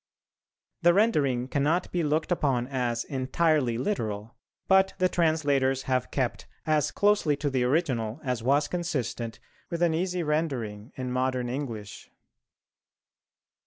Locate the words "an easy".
9.83-10.23